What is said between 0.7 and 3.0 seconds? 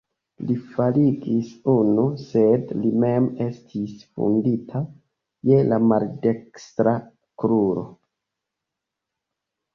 faligis unu, sed li